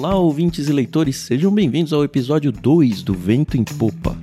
[0.00, 4.16] Olá, ouvintes e leitores, sejam bem-vindos ao episódio 2 do Vento em Popa.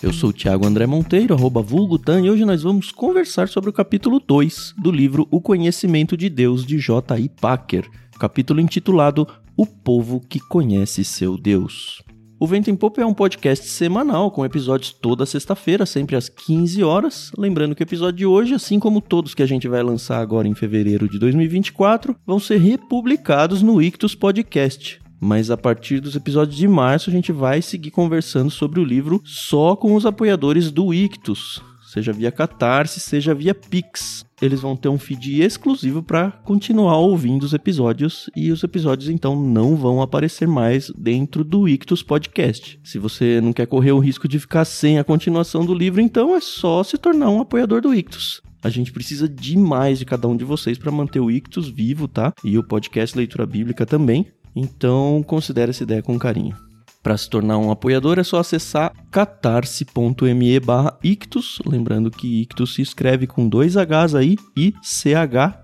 [0.00, 3.72] Eu sou o Thiago André Monteiro, arroba Vulgutan, e hoje nós vamos conversar sobre o
[3.72, 7.28] capítulo 2 do livro O Conhecimento de Deus, de J.I.
[7.40, 12.04] Packer, capítulo intitulado O Povo que Conhece Seu Deus.
[12.44, 16.84] O Vento em Popa é um podcast semanal, com episódios toda sexta-feira, sempre às 15
[16.84, 17.32] horas.
[17.38, 20.46] Lembrando que o episódio de hoje, assim como todos que a gente vai lançar agora
[20.46, 25.00] em fevereiro de 2024, vão ser republicados no Ictus Podcast.
[25.18, 29.22] Mas a partir dos episódios de março, a gente vai seguir conversando sobre o livro
[29.24, 31.62] só com os apoiadores do Ictus
[31.94, 34.26] seja via Catarse, seja via Pix.
[34.42, 39.40] Eles vão ter um feed exclusivo para continuar ouvindo os episódios e os episódios então
[39.40, 42.80] não vão aparecer mais dentro do Ictus Podcast.
[42.82, 46.34] Se você não quer correr o risco de ficar sem a continuação do livro, então
[46.34, 48.42] é só se tornar um apoiador do Ictus.
[48.60, 52.32] A gente precisa demais de cada um de vocês para manter o Ictus vivo, tá?
[52.42, 54.26] E o podcast Leitura Bíblica também.
[54.56, 56.56] Então, considere essa ideia com carinho.
[57.04, 62.80] Para se tornar um apoiador é só acessar catarse.me barra ictus, lembrando que ictus se
[62.80, 65.54] escreve com dois Hs aí, e C-H-T-H-U-S.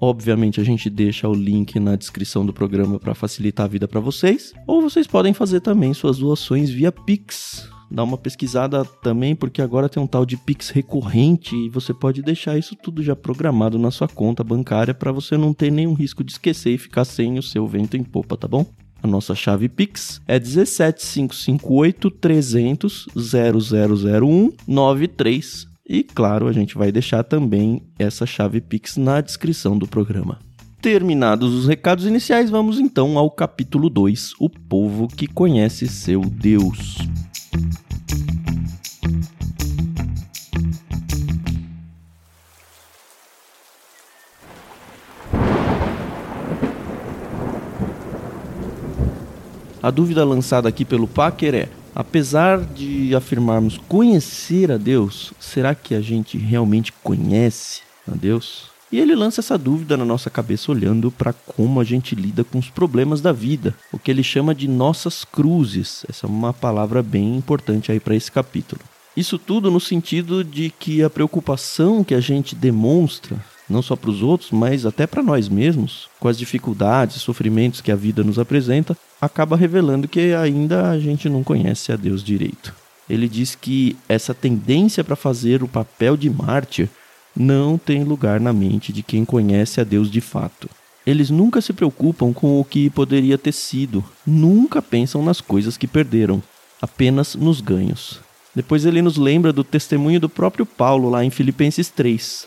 [0.00, 3.98] Obviamente a gente deixa o link na descrição do programa para facilitar a vida para
[3.98, 4.54] vocês.
[4.68, 7.68] Ou vocês podem fazer também suas doações via Pix.
[7.90, 12.22] Dá uma pesquisada também, porque agora tem um tal de Pix recorrente e você pode
[12.22, 16.22] deixar isso tudo já programado na sua conta bancária para você não ter nenhum risco
[16.22, 18.64] de esquecer e ficar sem o seu vento em popa, tá bom?
[19.02, 25.66] A nossa chave Pix é 17558 300 0001 93.
[25.88, 30.38] E claro, a gente vai deixar também essa chave Pix na descrição do programa.
[30.80, 36.96] Terminados os recados iniciais, vamos então ao capítulo 2: O povo que conhece seu Deus.
[49.82, 55.94] A dúvida lançada aqui pelo Packer é: apesar de afirmarmos conhecer a Deus, será que
[55.94, 58.68] a gente realmente conhece a Deus?
[58.92, 62.58] E ele lança essa dúvida na nossa cabeça olhando para como a gente lida com
[62.58, 66.04] os problemas da vida, o que ele chama de nossas cruzes.
[66.08, 68.82] Essa é uma palavra bem importante aí para esse capítulo.
[69.16, 73.36] Isso tudo no sentido de que a preocupação que a gente demonstra
[73.70, 77.80] não só para os outros, mas até para nós mesmos, com as dificuldades e sofrimentos
[77.80, 82.22] que a vida nos apresenta, acaba revelando que ainda a gente não conhece a Deus
[82.22, 82.74] direito.
[83.08, 86.88] Ele diz que essa tendência para fazer o papel de mártir
[87.36, 90.68] não tem lugar na mente de quem conhece a Deus de fato.
[91.06, 95.86] Eles nunca se preocupam com o que poderia ter sido, nunca pensam nas coisas que
[95.86, 96.42] perderam,
[96.80, 98.20] apenas nos ganhos.
[98.54, 102.46] Depois ele nos lembra do testemunho do próprio Paulo lá em Filipenses 3,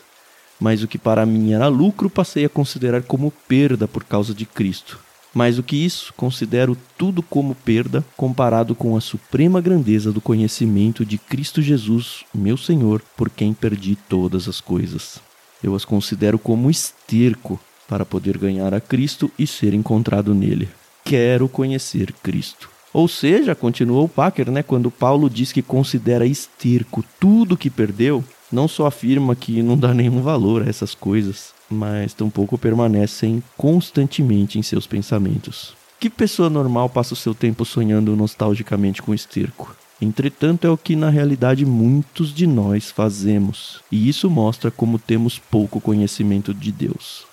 [0.60, 4.46] mas o que para mim era lucro passei a considerar como perda por causa de
[4.46, 4.98] Cristo.
[5.34, 11.04] Mais do que isso, considero tudo como perda comparado com a suprema grandeza do conhecimento
[11.04, 15.20] de Cristo Jesus, meu Senhor, por quem perdi todas as coisas.
[15.62, 20.68] Eu as considero como esterco para poder ganhar a Cristo e ser encontrado nele.
[21.04, 22.70] Quero conhecer Cristo.
[22.92, 28.68] Ou seja, continuou Packer, né, quando Paulo diz que considera esterco tudo que perdeu, não
[28.68, 34.62] só afirma que não dá nenhum valor a essas coisas, mas tampouco permanecem constantemente em
[34.62, 35.74] seus pensamentos.
[35.98, 39.74] Que pessoa normal passa o seu tempo sonhando nostalgicamente com esterco?
[40.00, 45.38] Entretanto, é o que na realidade muitos de nós fazemos, e isso mostra como temos
[45.38, 47.24] pouco conhecimento de Deus.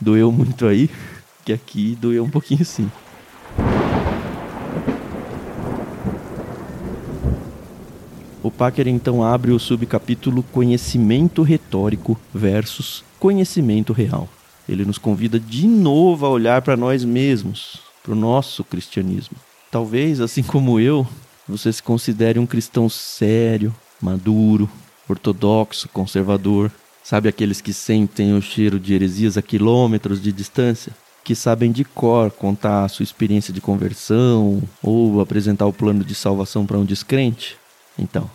[0.00, 0.90] Doeu muito aí?
[1.44, 2.90] Que aqui doeu um pouquinho sim.
[8.46, 14.28] O Packer então abre o subcapítulo Conhecimento Retórico versus Conhecimento Real.
[14.68, 19.36] Ele nos convida de novo a olhar para nós mesmos, para o nosso cristianismo.
[19.68, 21.04] Talvez, assim como eu,
[21.48, 24.70] você se considere um cristão sério, maduro,
[25.08, 26.70] ortodoxo, conservador.
[27.02, 30.92] Sabe aqueles que sentem o cheiro de heresias a quilômetros de distância?
[31.24, 36.14] Que sabem de cor contar a sua experiência de conversão ou apresentar o plano de
[36.14, 37.56] salvação para um descrente?
[37.98, 38.30] Então,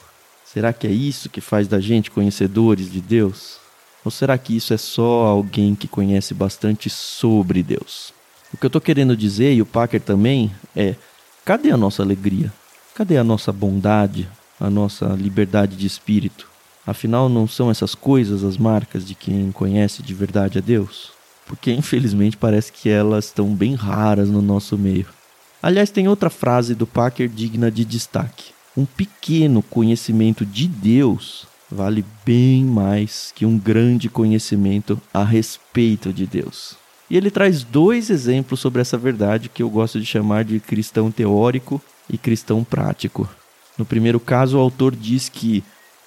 [0.53, 3.57] será que é isso que faz da gente conhecedores de Deus?
[4.03, 8.13] Ou será que isso é só alguém que conhece bastante sobre Deus?
[8.53, 10.95] O que eu estou querendo dizer, e o Packer também, é:
[11.45, 12.51] cadê a nossa alegria?
[12.93, 14.27] Cadê a nossa bondade,
[14.59, 16.49] a nossa liberdade de espírito?
[16.85, 21.11] Afinal, não são essas coisas as marcas de quem conhece de verdade a Deus?
[21.45, 25.05] Porque infelizmente parece que elas estão bem raras no nosso meio.
[25.61, 32.03] Aliás, tem outra frase do Packer digna de destaque um pequeno conhecimento de Deus vale
[32.25, 36.75] bem mais que um grande conhecimento a respeito de Deus.
[37.09, 41.11] E ele traz dois exemplos sobre essa verdade que eu gosto de chamar de cristão
[41.11, 43.29] teórico e cristão prático.
[43.77, 45.63] No primeiro caso, o autor diz que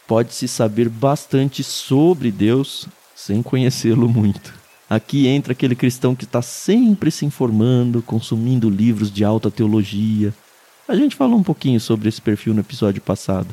[0.06, 4.52] pode-se saber bastante sobre Deus sem conhecê-lo muito.
[4.88, 10.32] Aqui entra aquele cristão que está sempre se informando, consumindo livros de alta teologia.
[10.86, 13.48] A gente falou um pouquinho sobre esse perfil no episódio passado.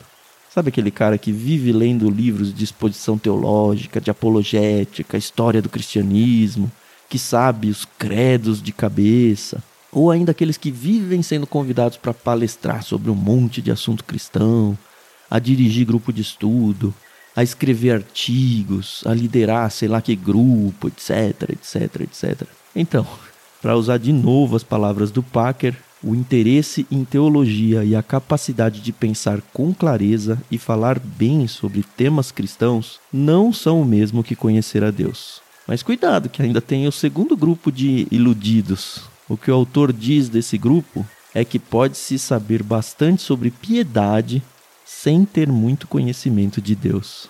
[0.53, 6.69] Sabe aquele cara que vive lendo livros de exposição teológica, de apologética, história do cristianismo,
[7.09, 9.63] que sabe os credos de cabeça?
[9.93, 14.77] Ou ainda aqueles que vivem sendo convidados para palestrar sobre um monte de assunto cristão,
[15.29, 16.93] a dirigir grupo de estudo,
[17.33, 22.41] a escrever artigos, a liderar sei lá que grupo, etc, etc, etc.
[22.75, 23.07] Então,
[23.61, 28.81] para usar de novo as palavras do Packer, o interesse em teologia e a capacidade
[28.81, 34.35] de pensar com clareza e falar bem sobre temas cristãos não são o mesmo que
[34.35, 35.41] conhecer a Deus.
[35.67, 39.01] Mas cuidado, que ainda tem o segundo grupo de iludidos.
[39.29, 44.43] O que o autor diz desse grupo é que pode-se saber bastante sobre piedade
[44.85, 47.29] sem ter muito conhecimento de Deus.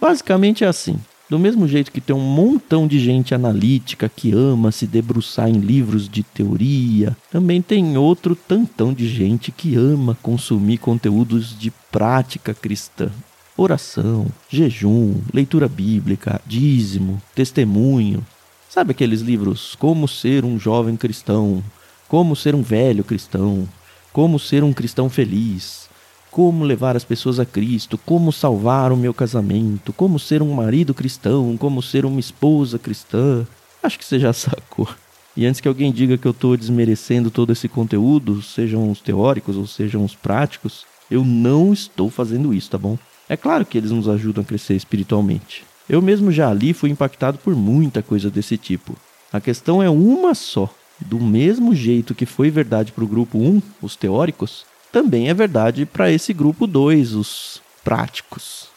[0.00, 0.98] Basicamente é assim.
[1.28, 5.58] Do mesmo jeito que tem um montão de gente analítica que ama se debruçar em
[5.58, 12.52] livros de teoria, também tem outro tantão de gente que ama consumir conteúdos de prática
[12.52, 13.10] cristã.
[13.56, 18.24] Oração, jejum, leitura bíblica, dízimo, testemunho.
[18.68, 21.62] Sabe aqueles livros Como ser um jovem cristão,
[22.08, 23.68] Como ser um velho cristão,
[24.12, 25.88] Como ser um cristão feliz,
[26.32, 30.94] como levar as pessoas a Cristo, como salvar o meu casamento, como ser um marido
[30.94, 33.46] cristão, como ser uma esposa cristã.
[33.82, 34.88] Acho que você já sacou.
[35.36, 39.56] E antes que alguém diga que eu estou desmerecendo todo esse conteúdo, sejam os teóricos
[39.56, 42.98] ou sejam os práticos, eu não estou fazendo isso, tá bom?
[43.28, 45.64] É claro que eles nos ajudam a crescer espiritualmente.
[45.86, 48.96] Eu mesmo já ali fui impactado por muita coisa desse tipo.
[49.30, 50.72] A questão é uma só.
[50.98, 55.86] Do mesmo jeito que foi verdade para o grupo 1, os teóricos, também é verdade
[55.86, 58.68] para esse grupo 2, os práticos.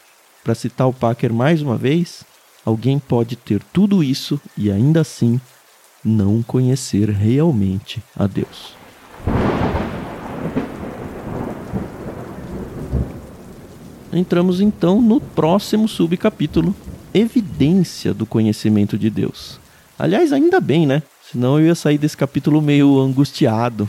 [0.42, 2.24] Para citar o Packer mais uma vez,
[2.64, 5.38] alguém pode ter tudo isso e ainda assim
[6.02, 8.74] não conhecer realmente a Deus.
[14.10, 16.74] Entramos então no próximo subcapítulo,
[17.12, 19.60] evidência do conhecimento de Deus.
[19.98, 21.02] Aliás, ainda bem, né?
[21.30, 23.86] Senão eu ia sair desse capítulo meio angustiado,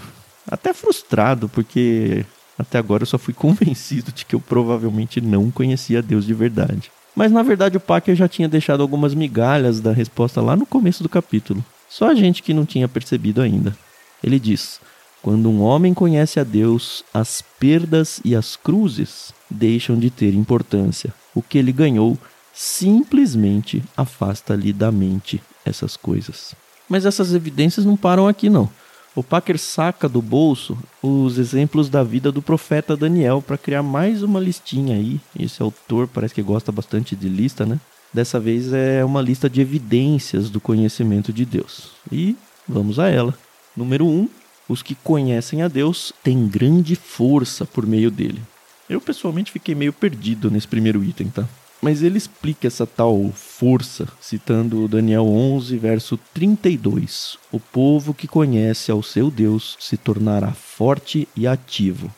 [0.49, 2.25] até frustrado, porque
[2.57, 6.91] até agora eu só fui convencido de que eu provavelmente não conhecia Deus de verdade.
[7.15, 11.01] Mas na verdade o Packer já tinha deixado algumas migalhas da resposta lá no começo
[11.01, 11.65] do capítulo.
[11.89, 13.75] Só a gente que não tinha percebido ainda.
[14.23, 14.79] Ele diz:
[15.21, 21.13] Quando um homem conhece a Deus, as perdas e as cruzes deixam de ter importância.
[21.33, 22.17] O que ele ganhou
[22.53, 26.55] simplesmente afasta-lhe da mente essas coisas.
[26.89, 28.69] Mas essas evidências não param aqui, não.
[29.17, 34.21] O Packer saca do bolso os exemplos da vida do profeta Daniel para criar mais
[34.21, 35.19] uma listinha aí.
[35.39, 37.79] Esse autor parece que gosta bastante de lista, né?
[38.13, 41.93] Dessa vez é uma lista de evidências do conhecimento de Deus.
[42.11, 42.37] E
[42.69, 43.33] vamos a ela.
[43.75, 44.07] Número 1.
[44.07, 44.29] Um,
[44.69, 48.39] os que conhecem a Deus têm grande força por meio dele.
[48.87, 51.49] Eu pessoalmente fiquei meio perdido nesse primeiro item, tá?
[51.81, 57.37] Mas ele explica essa tal força, citando Daniel 11, verso 32.
[57.51, 62.11] O povo que conhece ao seu Deus se tornará forte e ativo.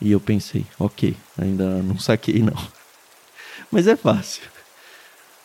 [0.00, 2.56] E eu pensei, ok, ainda não saquei não.
[3.72, 4.42] Mas é fácil.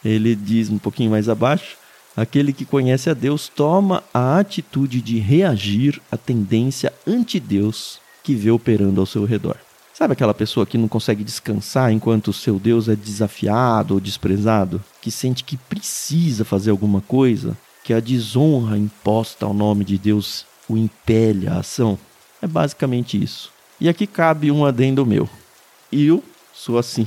[0.03, 1.77] Ele diz um pouquinho mais abaixo:
[2.15, 8.51] aquele que conhece a Deus toma a atitude de reagir à tendência anti-Deus que vê
[8.51, 9.57] operando ao seu redor.
[9.93, 14.83] Sabe aquela pessoa que não consegue descansar enquanto o seu Deus é desafiado ou desprezado?
[15.01, 17.57] Que sente que precisa fazer alguma coisa?
[17.83, 21.99] Que a desonra imposta ao nome de Deus o impele à ação?
[22.41, 23.51] É basicamente isso.
[23.79, 25.29] E aqui cabe um adendo meu.
[25.91, 27.05] Eu sou assim.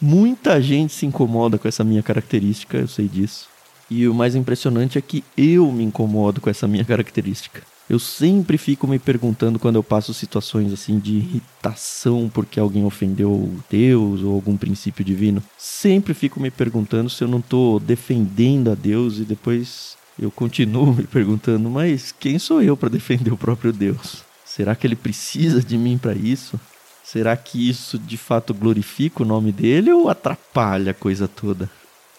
[0.00, 3.48] Muita gente se incomoda com essa minha característica, eu sei disso.
[3.90, 7.62] E o mais impressionante é que eu me incomodo com essa minha característica.
[7.88, 13.54] Eu sempre fico me perguntando quando eu passo situações assim de irritação porque alguém ofendeu
[13.70, 15.40] Deus ou algum princípio divino.
[15.56, 20.92] Sempre fico me perguntando se eu não estou defendendo a Deus e depois eu continuo
[20.92, 24.24] me perguntando, mas quem sou eu para defender o próprio Deus?
[24.44, 26.58] Será que ele precisa de mim para isso?
[27.04, 31.70] Será que isso de fato glorifica o nome dele ou atrapalha a coisa toda?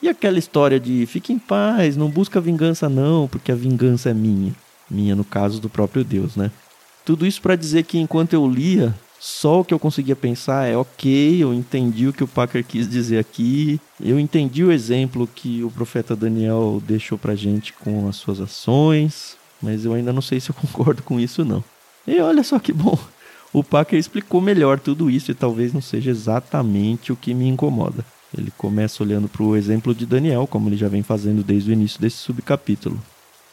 [0.01, 4.13] E aquela história de fique em paz, não busca vingança não, porque a vingança é
[4.13, 4.53] minha
[4.89, 6.51] minha no caso do próprio Deus, né?
[7.05, 10.77] Tudo isso para dizer que enquanto eu lia Só o que eu conseguia pensar é,
[10.77, 15.63] ok, eu entendi o que o Packer quis dizer aqui, eu entendi o exemplo que
[15.63, 20.39] o profeta Daniel deixou pra gente com as suas ações, mas eu ainda não sei
[20.39, 21.63] se eu concordo com isso não.
[22.05, 22.97] E olha só que bom,
[23.51, 28.05] o Packer explicou melhor tudo isso e talvez não seja exatamente o que me incomoda.
[28.37, 31.73] Ele começa olhando para o exemplo de Daniel, como ele já vem fazendo desde o
[31.73, 33.01] início desse subcapítulo.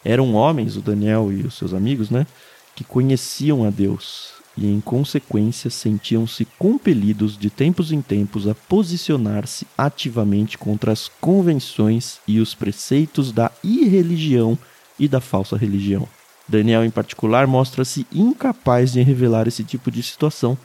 [0.04, 2.26] Eram homens, o Daniel e os seus amigos, né,
[2.75, 9.66] que conheciam a Deus e, em consequência, sentiam-se compelidos de tempos em tempos a posicionar-se
[9.76, 14.58] ativamente contra as convenções e os preceitos da irreligião
[14.99, 16.06] e da falsa religião.
[16.46, 20.56] Daniel, em particular, mostra-se incapaz de revelar esse tipo de situação,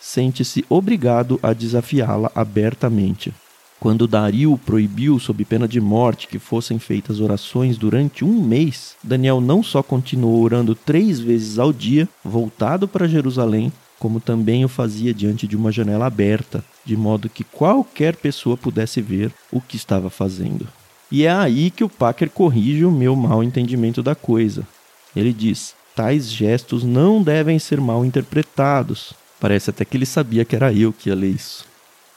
[0.00, 3.32] sente-se obrigado a desafiá-la abertamente.
[3.78, 9.40] Quando Dario proibiu, sob pena de morte, que fossem feitas orações durante um mês, Daniel
[9.40, 15.12] não só continuou orando três vezes ao dia, voltado para Jerusalém, como também o fazia
[15.12, 20.10] diante de uma janela aberta, de modo que qualquer pessoa pudesse ver o que estava
[20.10, 20.66] fazendo.
[21.10, 24.66] E é aí que o Packer corrige o meu mal entendimento da coisa.
[25.14, 29.14] Ele diz: tais gestos não devem ser mal interpretados.
[29.38, 31.64] Parece até que ele sabia que era eu que ia ler isso.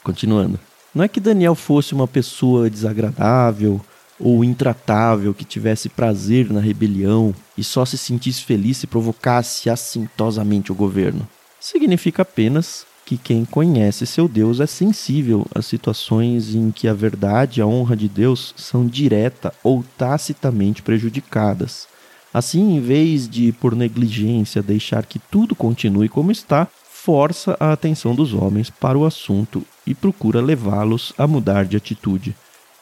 [0.02, 0.58] Continuando.
[0.94, 3.80] Não é que Daniel fosse uma pessoa desagradável
[4.18, 10.70] ou intratável que tivesse prazer na rebelião e só se sentisse feliz se provocasse assintosamente
[10.70, 11.26] o governo.
[11.60, 17.60] Significa apenas que quem conhece seu Deus é sensível às situações em que a verdade
[17.60, 21.88] e a honra de Deus são direta ou tacitamente prejudicadas.
[22.32, 26.68] Assim, em vez de, por negligência, deixar que tudo continue como está,
[27.02, 32.36] força a atenção dos homens para o assunto e procura levá-los a mudar de atitude,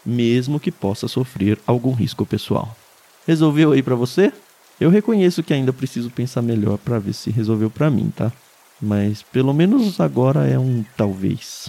[0.05, 2.77] mesmo que possa sofrer algum risco pessoal.
[3.27, 4.33] Resolveu aí para você?
[4.81, 8.33] Eu reconheço que ainda preciso pensar melhor para ver se resolveu para mim, tá?
[8.83, 11.69] Mas pelo menos agora é um talvez.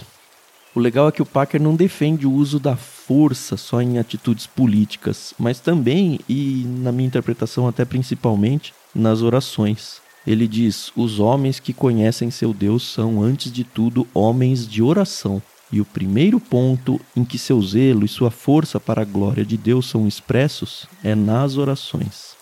[0.74, 4.48] O legal é que o Packer não defende o uso da força só em atitudes
[4.48, 10.00] políticas, mas também, e na minha interpretação até principalmente, nas orações.
[10.26, 15.42] Ele diz: Os homens que conhecem seu Deus são, antes de tudo, homens de oração.
[15.72, 19.56] E o primeiro ponto em que seu zelo e sua força para a glória de
[19.56, 22.34] Deus são expressos é nas orações.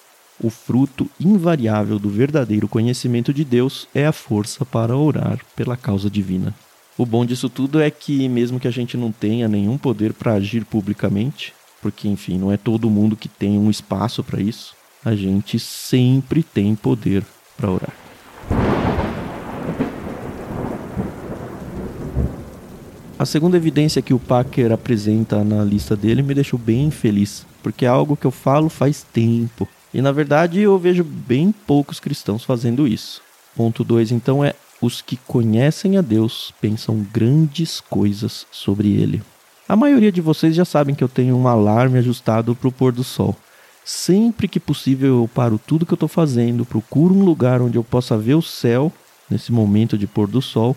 [0.42, 6.08] O fruto invariável do verdadeiro conhecimento de Deus é a força para orar pela causa
[6.08, 6.54] divina.
[6.96, 10.34] O bom disso tudo é que, mesmo que a gente não tenha nenhum poder para
[10.34, 15.14] agir publicamente, porque, enfim, não é todo mundo que tem um espaço para isso, a
[15.14, 17.24] gente sempre tem poder
[17.58, 17.92] para orar.
[23.18, 27.84] A segunda evidência que o Packer apresenta na lista dele me deixou bem feliz, porque
[27.84, 29.68] é algo que eu falo faz tempo.
[29.92, 33.20] E na verdade eu vejo bem poucos cristãos fazendo isso.
[33.56, 39.20] Ponto 2 então é os que conhecem a Deus pensam grandes coisas sobre ele.
[39.68, 42.92] A maioria de vocês já sabem que eu tenho um alarme ajustado para o pôr
[42.92, 43.36] do sol.
[43.88, 47.82] Sempre que possível eu paro tudo que eu estou fazendo, procuro um lugar onde eu
[47.82, 48.92] possa ver o céu
[49.30, 50.76] nesse momento de pôr do sol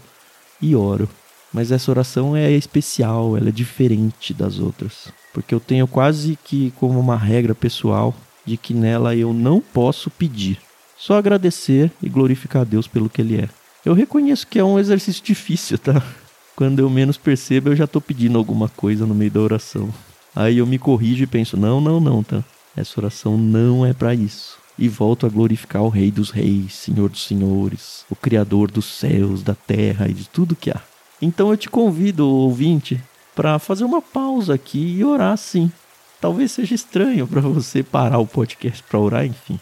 [0.61, 1.09] e oro.
[1.53, 6.71] Mas essa oração é especial, ela é diferente das outras, porque eu tenho quase que
[6.79, 8.15] como uma regra pessoal
[8.45, 10.57] de que nela eu não posso pedir,
[10.97, 13.49] só agradecer e glorificar a Deus pelo que Ele é.
[13.85, 16.01] Eu reconheço que é um exercício difícil, tá?
[16.55, 19.93] Quando eu menos percebo, eu já tô pedindo alguma coisa no meio da oração.
[20.33, 22.41] Aí eu me corrijo e penso: não, não, não, tá?
[22.75, 24.57] Essa oração não é para isso.
[24.77, 29.43] E volto a glorificar o Rei dos Reis, Senhor dos Senhores, o Criador dos céus,
[29.43, 30.81] da terra e de tudo que há.
[31.21, 33.01] Então eu te convido, ouvinte,
[33.35, 35.71] para fazer uma pausa aqui e orar sim.
[36.19, 39.59] Talvez seja estranho para você parar o podcast para orar, enfim.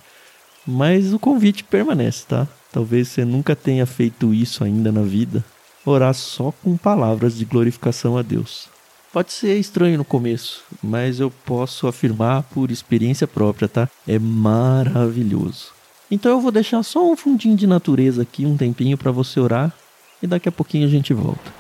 [0.66, 2.48] Mas o convite permanece, tá?
[2.72, 5.44] Talvez você nunca tenha feito isso ainda na vida.
[5.86, 8.70] Orar só com palavras de glorificação a Deus.
[9.12, 13.89] Pode ser estranho no começo, mas eu posso afirmar por experiência própria, tá?
[14.08, 15.70] É maravilhoso.
[16.12, 19.74] Então eu vou deixar só um fundinho de natureza aqui, um tempinho para você orar,
[20.22, 21.59] e daqui a pouquinho a gente volta.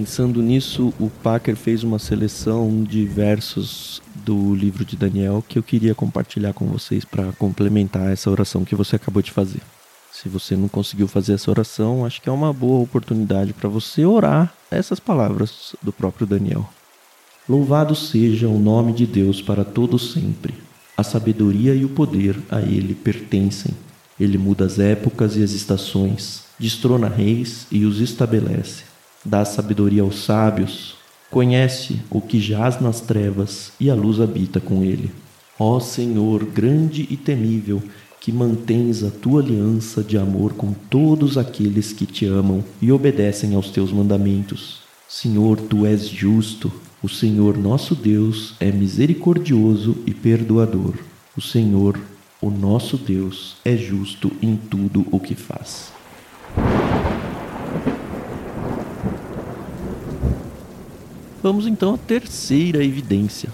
[0.00, 5.62] Pensando nisso, o Packer fez uma seleção de versos do livro de Daniel que eu
[5.62, 9.60] queria compartilhar com vocês para complementar essa oração que você acabou de fazer.
[10.10, 14.06] Se você não conseguiu fazer essa oração, acho que é uma boa oportunidade para você
[14.06, 16.66] orar essas palavras do próprio Daniel.
[17.46, 20.54] Louvado seja o nome de Deus para todo sempre.
[20.96, 23.74] A sabedoria e o poder a ele pertencem.
[24.18, 28.89] Ele muda as épocas e as estações, destrona reis e os estabelece.
[29.24, 30.96] Dá sabedoria aos sábios,
[31.30, 35.12] conhece o que jaz nas trevas e a luz habita com ele.
[35.58, 37.82] Ó Senhor, grande e temível,
[38.18, 43.54] que mantens a tua aliança de amor com todos aqueles que te amam e obedecem
[43.54, 44.80] aos teus mandamentos.
[45.06, 46.72] Senhor, tu és justo,
[47.02, 50.94] o Senhor nosso Deus é misericordioso e perdoador.
[51.36, 51.98] O Senhor,
[52.40, 55.99] o nosso Deus, é justo em tudo o que faz.
[61.42, 63.48] Vamos então à terceira evidência.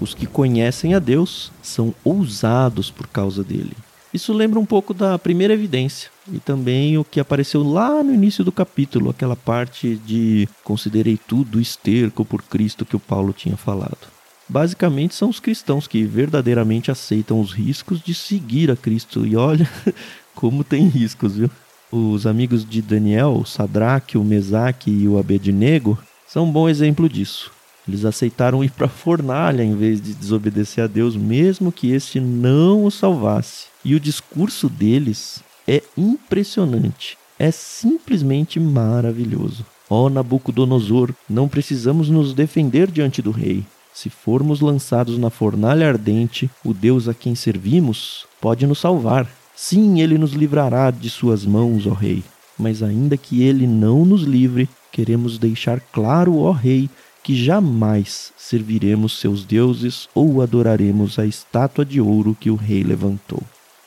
[0.00, 3.72] Os que conhecem a Deus são ousados por causa dele.
[4.14, 8.44] Isso lembra um pouco da primeira evidência e também o que apareceu lá no início
[8.44, 14.06] do capítulo, aquela parte de considerei tudo esterco por Cristo que o Paulo tinha falado.
[14.48, 19.26] Basicamente são os cristãos que verdadeiramente aceitam os riscos de seguir a Cristo.
[19.26, 19.68] E olha
[20.34, 21.50] como tem riscos, viu?
[21.90, 25.98] Os amigos de Daniel, o Sadraque, o Mesaque e o Abednego,
[26.32, 27.52] são um bom exemplo disso.
[27.86, 32.18] Eles aceitaram ir para a fornalha em vez de desobedecer a Deus, mesmo que este
[32.18, 33.66] não os salvasse.
[33.84, 37.18] E o discurso deles é impressionante.
[37.38, 39.66] É simplesmente maravilhoso.
[39.90, 43.62] Ó oh, Nabucodonosor, não precisamos nos defender diante do rei.
[43.92, 49.28] Se formos lançados na fornalha ardente, o Deus a quem servimos pode nos salvar.
[49.54, 52.24] Sim, ele nos livrará de suas mãos, ó rei.
[52.58, 56.88] Mas ainda que ele não nos livre, queremos deixar claro, ó rei,
[57.24, 63.42] que jamais serviremos seus deuses ou adoraremos a estátua de ouro que o rei levantou.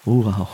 [0.06, 0.50] Uau!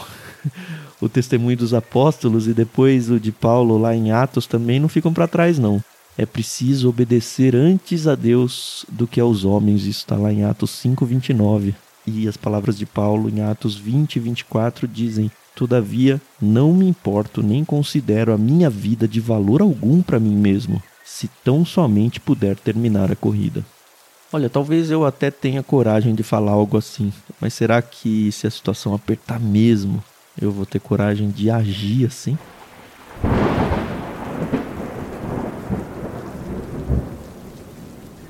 [1.01, 5.11] O testemunho dos apóstolos e depois o de Paulo lá em Atos também não ficam
[5.11, 5.83] para trás, não.
[6.15, 9.81] É preciso obedecer antes a Deus do que aos homens.
[9.81, 11.73] Isso está lá em Atos 5, 29.
[12.05, 15.31] E as palavras de Paulo em Atos 20 e 24 dizem:
[15.61, 20.81] Todavia, não me importo nem considero a minha vida de valor algum para mim mesmo,
[21.05, 23.63] se tão somente puder terminar a corrida.
[24.33, 28.49] Olha, talvez eu até tenha coragem de falar algo assim, mas será que se a
[28.49, 30.03] situação apertar mesmo,
[30.41, 32.35] eu vou ter coragem de agir assim?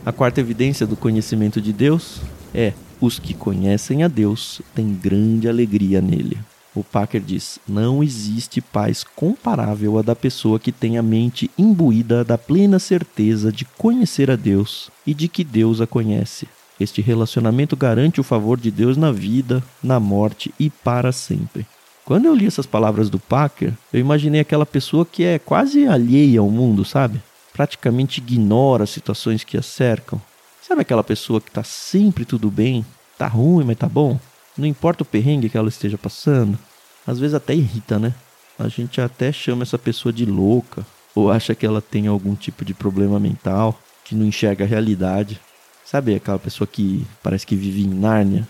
[0.05, 2.19] A quarta evidência do conhecimento de Deus
[2.53, 6.37] é: os que conhecem a Deus têm grande alegria nele.
[6.73, 12.23] O Packer diz: não existe paz comparável à da pessoa que tem a mente imbuída
[12.23, 16.47] da plena certeza de conhecer a Deus e de que Deus a conhece.
[16.79, 21.67] Este relacionamento garante o favor de Deus na vida, na morte e para sempre.
[22.05, 26.39] Quando eu li essas palavras do Packer, eu imaginei aquela pessoa que é quase alheia
[26.39, 27.21] ao mundo, sabe?
[27.53, 30.19] Praticamente ignora as situações que a cercam.
[30.61, 32.85] Sabe aquela pessoa que está sempre tudo bem,
[33.17, 34.19] tá ruim, mas tá bom?
[34.57, 36.57] Não importa o perrengue que ela esteja passando,
[37.05, 38.13] às vezes até irrita, né?
[38.59, 40.85] A gente até chama essa pessoa de louca,
[41.15, 45.39] ou acha que ela tem algum tipo de problema mental, que não enxerga a realidade.
[45.85, 48.47] Sabe aquela pessoa que parece que vive em Nárnia?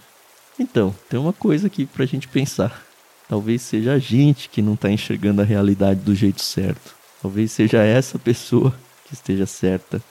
[0.60, 2.84] Então, tem uma coisa aqui pra gente pensar.
[3.28, 6.94] Talvez seja a gente que não está enxergando a realidade do jeito certo.
[7.22, 10.02] Talvez seja essa pessoa que esteja certa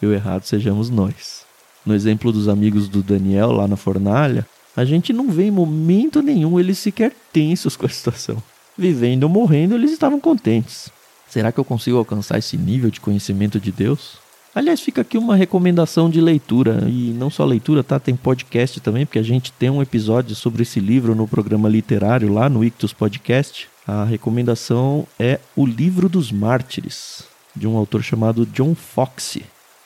[0.00, 1.44] e o errado sejamos nós.
[1.84, 4.46] No exemplo dos amigos do Daniel lá na fornalha,
[4.80, 8.42] a gente não vê em momento nenhum eles sequer tensos com a situação.
[8.76, 10.90] Vivendo ou morrendo, eles estavam contentes.
[11.28, 14.18] Será que eu consigo alcançar esse nível de conhecimento de Deus?
[14.54, 18.00] Aliás, fica aqui uma recomendação de leitura, e não só leitura, tá?
[18.00, 22.32] Tem podcast também, porque a gente tem um episódio sobre esse livro no programa literário
[22.32, 23.68] lá no Ictus Podcast.
[23.86, 27.22] A recomendação é O Livro dos Mártires,
[27.54, 29.44] de um autor chamado John Foxe.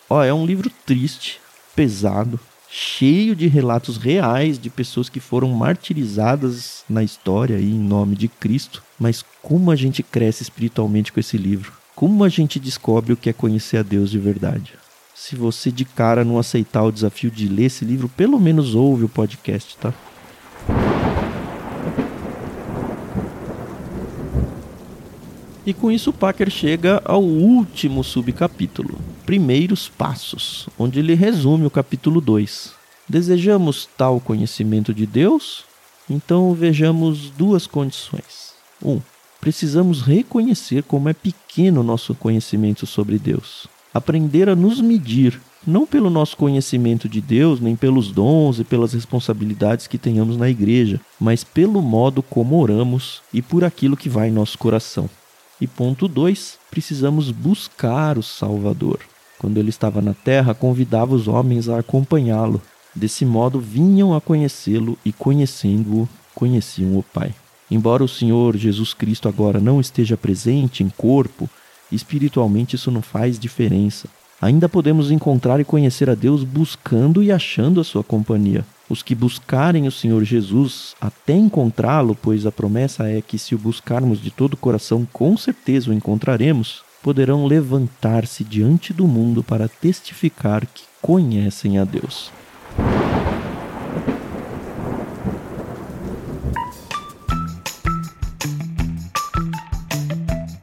[0.08, 1.40] Ó, é um livro triste,
[1.74, 2.38] pesado,
[2.76, 8.26] cheio de relatos reais de pessoas que foram martirizadas na história e em nome de
[8.26, 8.82] Cristo.
[8.98, 11.72] Mas como a gente cresce espiritualmente com esse livro?
[11.94, 14.72] Como a gente descobre o que é conhecer a Deus de verdade?
[15.14, 19.04] Se você de cara não aceitar o desafio de ler esse livro, pelo menos ouve
[19.04, 19.94] o podcast, tá?
[25.64, 32.20] E com isso Packer chega ao último subcapítulo, Primeiros Passos, onde ele resume o capítulo
[32.20, 32.74] 2.
[33.08, 35.64] Desejamos tal conhecimento de Deus?
[36.10, 38.52] Então vejamos duas condições.
[38.82, 38.90] 1.
[38.90, 39.00] Um,
[39.40, 43.66] precisamos reconhecer como é pequeno nosso conhecimento sobre Deus.
[43.94, 48.92] aprender a nos medir, não pelo nosso conhecimento de Deus, nem pelos dons e pelas
[48.92, 54.28] responsabilidades que tenhamos na igreja, mas pelo modo como oramos e por aquilo que vai
[54.28, 55.08] em nosso coração.
[55.60, 58.98] E ponto 2, precisamos buscar o Salvador.
[59.44, 62.62] Quando ele estava na terra, convidava os homens a acompanhá-lo.
[62.94, 67.34] Desse modo, vinham a conhecê-lo e, conhecendo-o, conheciam o Pai.
[67.70, 71.46] Embora o Senhor Jesus Cristo agora não esteja presente em corpo,
[71.92, 74.08] espiritualmente isso não faz diferença.
[74.40, 78.64] Ainda podemos encontrar e conhecer a Deus buscando e achando a sua companhia.
[78.88, 83.58] Os que buscarem o Senhor Jesus até encontrá-lo, pois a promessa é que se o
[83.58, 89.68] buscarmos de todo o coração, com certeza o encontraremos, poderão levantar-se diante do mundo para
[89.68, 92.32] testificar que conhecem a Deus.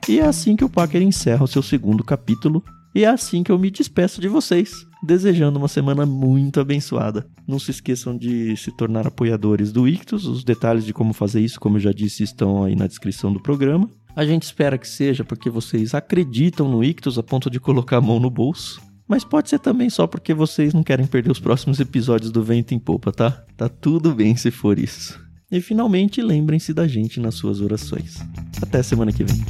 [0.09, 2.63] E é assim que o Packer encerra o seu segundo capítulo.
[2.93, 7.25] E é assim que eu me despeço de vocês, desejando uma semana muito abençoada.
[7.47, 10.25] Não se esqueçam de se tornar apoiadores do Ictus.
[10.25, 13.39] Os detalhes de como fazer isso, como eu já disse, estão aí na descrição do
[13.39, 13.87] programa.
[14.15, 18.01] A gente espera que seja porque vocês acreditam no Ictus a ponto de colocar a
[18.01, 18.81] mão no bolso.
[19.07, 22.73] Mas pode ser também só porque vocês não querem perder os próximos episódios do Vento
[22.73, 23.31] em Popa, tá?
[23.57, 25.19] Tá tudo bem se for isso.
[25.51, 28.19] E finalmente lembrem-se da gente nas suas orações.
[28.61, 29.41] Até semana que vem.